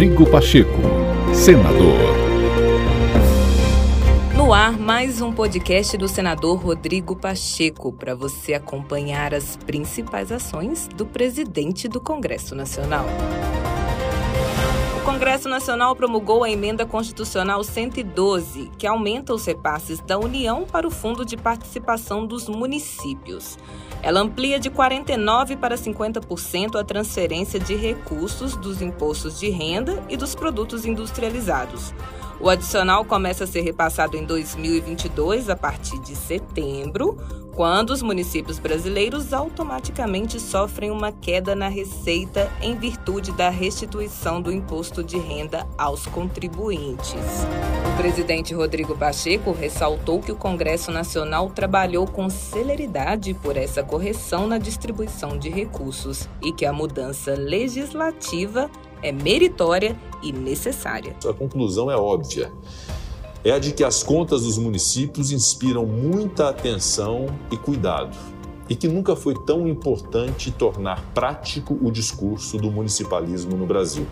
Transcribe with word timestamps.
Rodrigo 0.00 0.24
Pacheco, 0.30 0.80
senador. 1.34 1.98
No 4.34 4.50
ar, 4.50 4.78
mais 4.78 5.20
um 5.20 5.30
podcast 5.30 5.94
do 5.98 6.08
senador 6.08 6.58
Rodrigo 6.58 7.14
Pacheco, 7.14 7.92
para 7.92 8.14
você 8.14 8.54
acompanhar 8.54 9.34
as 9.34 9.58
principais 9.58 10.32
ações 10.32 10.88
do 10.96 11.04
presidente 11.04 11.86
do 11.86 12.00
Congresso 12.00 12.54
Nacional. 12.54 13.04
Congresso 15.10 15.48
Nacional 15.48 15.96
promulgou 15.96 16.44
a 16.44 16.50
emenda 16.50 16.86
constitucional 16.86 17.64
112, 17.64 18.70
que 18.78 18.86
aumenta 18.86 19.34
os 19.34 19.44
repasses 19.44 19.98
da 19.98 20.16
União 20.16 20.64
para 20.64 20.86
o 20.86 20.90
Fundo 20.90 21.24
de 21.24 21.36
Participação 21.36 22.24
dos 22.24 22.48
Municípios. 22.48 23.58
Ela 24.04 24.20
amplia 24.20 24.60
de 24.60 24.70
49% 24.70 25.56
para 25.56 25.74
50% 25.74 26.78
a 26.78 26.84
transferência 26.84 27.58
de 27.58 27.74
recursos 27.74 28.54
dos 28.54 28.80
impostos 28.80 29.40
de 29.40 29.50
renda 29.50 30.00
e 30.08 30.16
dos 30.16 30.36
produtos 30.36 30.86
industrializados. 30.86 31.92
O 32.38 32.48
adicional 32.48 33.04
começa 33.04 33.44
a 33.44 33.46
ser 33.46 33.60
repassado 33.60 34.16
em 34.16 34.24
2022, 34.24 35.50
a 35.50 35.56
partir 35.56 35.98
de 35.98 36.16
setembro, 36.16 37.18
quando 37.54 37.90
os 37.90 38.00
municípios 38.00 38.58
brasileiros 38.58 39.34
automaticamente 39.34 40.40
sofrem 40.40 40.90
uma 40.90 41.12
queda 41.12 41.54
na 41.54 41.68
receita 41.68 42.50
em 42.62 42.74
virtude 42.74 43.32
da 43.32 43.50
restituição 43.50 44.40
do 44.40 44.50
imposto 44.50 44.99
de 45.02 45.18
renda 45.18 45.66
aos 45.76 46.06
contribuintes. 46.06 47.46
O 47.92 47.96
presidente 47.96 48.54
Rodrigo 48.54 48.96
Pacheco 48.96 49.52
ressaltou 49.52 50.20
que 50.20 50.32
o 50.32 50.36
Congresso 50.36 50.90
Nacional 50.90 51.50
trabalhou 51.50 52.06
com 52.06 52.28
celeridade 52.30 53.34
por 53.34 53.56
essa 53.56 53.82
correção 53.82 54.46
na 54.46 54.58
distribuição 54.58 55.38
de 55.38 55.48
recursos 55.48 56.28
e 56.42 56.52
que 56.52 56.64
a 56.64 56.72
mudança 56.72 57.34
legislativa 57.34 58.70
é 59.02 59.12
meritória 59.12 59.96
e 60.22 60.32
necessária. 60.32 61.16
A 61.26 61.32
conclusão 61.32 61.90
é 61.90 61.96
óbvia. 61.96 62.52
É 63.42 63.52
a 63.52 63.58
de 63.58 63.72
que 63.72 63.82
as 63.82 64.02
contas 64.02 64.42
dos 64.42 64.58
municípios 64.58 65.32
inspiram 65.32 65.86
muita 65.86 66.50
atenção 66.50 67.26
e 67.50 67.56
cuidado, 67.56 68.14
e 68.68 68.76
que 68.76 68.86
nunca 68.86 69.16
foi 69.16 69.34
tão 69.34 69.66
importante 69.66 70.52
tornar 70.52 71.02
prático 71.14 71.78
o 71.82 71.90
discurso 71.90 72.58
do 72.58 72.70
municipalismo 72.70 73.56
no 73.56 73.66
Brasil. 73.66 74.06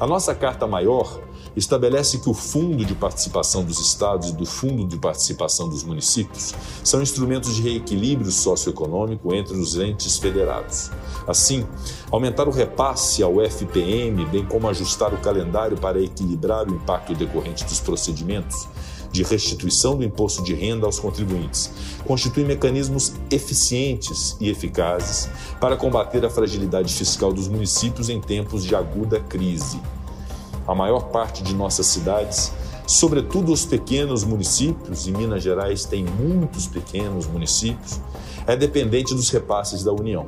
A 0.00 0.06
nossa 0.06 0.34
Carta 0.34 0.66
Maior 0.66 1.20
estabelece 1.56 2.18
que 2.18 2.28
o 2.28 2.34
Fundo 2.34 2.84
de 2.84 2.94
Participação 2.94 3.64
dos 3.64 3.80
Estados 3.80 4.28
e 4.28 4.32
do 4.32 4.46
Fundo 4.46 4.86
de 4.86 4.96
Participação 4.96 5.68
dos 5.68 5.82
Municípios 5.82 6.54
são 6.84 7.02
instrumentos 7.02 7.56
de 7.56 7.62
reequilíbrio 7.62 8.30
socioeconômico 8.30 9.34
entre 9.34 9.56
os 9.56 9.76
entes 9.76 10.18
federados. 10.18 10.90
Assim, 11.26 11.66
aumentar 12.10 12.46
o 12.46 12.52
repasse 12.52 13.22
ao 13.22 13.40
FPM, 13.40 14.24
bem 14.26 14.44
como 14.44 14.68
ajustar 14.68 15.12
o 15.12 15.18
calendário 15.18 15.76
para 15.76 16.00
equilibrar 16.00 16.68
o 16.68 16.74
impacto 16.74 17.14
decorrente 17.14 17.64
dos 17.64 17.80
procedimentos 17.80 18.68
de 19.10 19.22
restituição 19.22 19.96
do 19.96 20.04
imposto 20.04 20.42
de 20.42 20.54
renda 20.54 20.86
aos 20.86 20.98
contribuintes, 20.98 21.70
constitui 22.04 22.44
mecanismos 22.44 23.12
eficientes 23.30 24.36
e 24.40 24.48
eficazes 24.48 25.28
para 25.60 25.76
combater 25.76 26.24
a 26.24 26.30
fragilidade 26.30 26.92
fiscal 26.94 27.32
dos 27.32 27.48
municípios 27.48 28.08
em 28.08 28.20
tempos 28.20 28.64
de 28.64 28.74
aguda 28.74 29.20
crise. 29.20 29.80
A 30.66 30.74
maior 30.74 31.08
parte 31.08 31.42
de 31.42 31.54
nossas 31.54 31.86
cidades, 31.86 32.52
sobretudo 32.86 33.52
os 33.52 33.64
pequenos 33.64 34.24
municípios, 34.24 35.06
e 35.06 35.12
Minas 35.12 35.42
Gerais 35.42 35.84
tem 35.84 36.04
muitos 36.04 36.66
pequenos 36.66 37.26
municípios, 37.26 38.00
é 38.46 38.54
dependente 38.56 39.14
dos 39.14 39.30
repasses 39.30 39.82
da 39.82 39.92
União. 39.92 40.26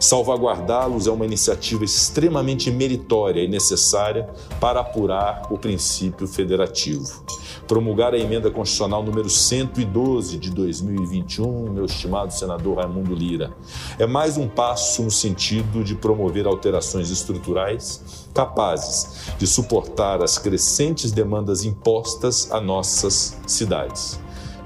Salvaguardá-los 0.00 1.06
é 1.06 1.10
uma 1.10 1.24
iniciativa 1.24 1.84
extremamente 1.84 2.70
meritória 2.70 3.42
e 3.42 3.48
necessária 3.48 4.28
para 4.60 4.80
apurar 4.80 5.46
o 5.50 5.58
princípio 5.58 6.26
federativo. 6.26 7.24
Promulgar 7.68 8.14
a 8.14 8.18
emenda 8.18 8.50
constitucional 8.50 9.02
número 9.02 9.28
112 9.28 10.38
de 10.38 10.50
2021, 10.52 11.70
meu 11.70 11.84
estimado 11.84 12.32
senador 12.32 12.78
Raimundo 12.78 13.14
Lira, 13.14 13.52
é 13.98 14.06
mais 14.06 14.38
um 14.38 14.48
passo 14.48 15.02
no 15.02 15.10
sentido 15.10 15.84
de 15.84 15.94
promover 15.94 16.46
alterações 16.46 17.10
estruturais 17.10 18.26
capazes 18.32 19.34
de 19.36 19.46
suportar 19.46 20.22
as 20.22 20.38
crescentes 20.38 21.12
demandas 21.12 21.62
impostas 21.62 22.50
a 22.50 22.58
nossas 22.58 23.38
cidades. 23.46 24.18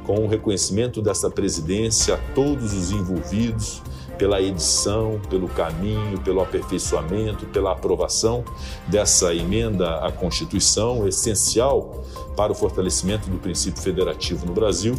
Com 0.07 0.25
o 0.25 0.29
reconhecimento 0.29 1.03
desta 1.03 1.29
presidência 1.29 2.15
a 2.15 2.19
todos 2.35 2.73
os 2.73 2.93
envolvidos, 2.93 3.83
pela 4.23 4.41
edição, 4.41 5.21
pelo 5.29 5.49
caminho, 5.49 6.17
pelo 6.21 6.41
aperfeiçoamento, 6.41 7.45
pela 7.47 7.73
aprovação 7.73 8.45
dessa 8.87 9.35
emenda 9.35 9.97
à 9.97 10.13
Constituição, 10.13 11.09
essencial 11.09 12.05
para 12.37 12.53
o 12.53 12.55
fortalecimento 12.55 13.29
do 13.29 13.37
princípio 13.39 13.83
federativo 13.83 14.47
no 14.47 14.53
Brasil. 14.53 14.95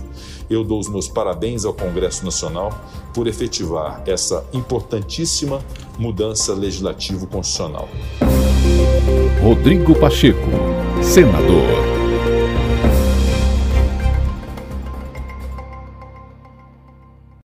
Eu 0.50 0.62
dou 0.62 0.78
os 0.78 0.90
meus 0.90 1.08
parabéns 1.08 1.64
ao 1.64 1.74
Congresso 1.74 2.26
Nacional 2.26 2.78
por 3.14 3.26
efetivar 3.26 4.04
essa 4.06 4.46
importantíssima 4.52 5.62
mudança 5.98 6.54
legislativo-constitucional. 6.54 7.88
Rodrigo 9.42 9.98
Pacheco, 9.98 10.50
senador. 11.02 11.93